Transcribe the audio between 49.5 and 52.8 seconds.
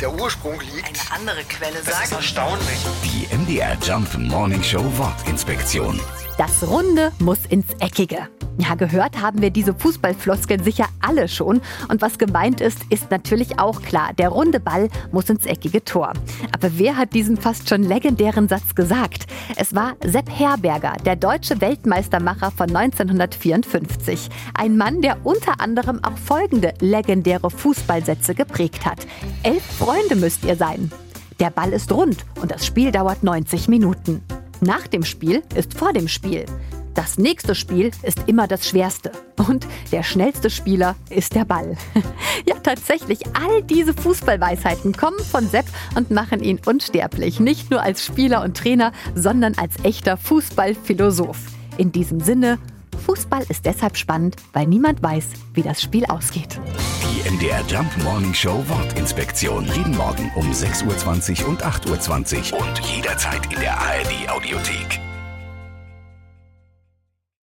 als echter Fußballphilosoph. In diesem Sinne,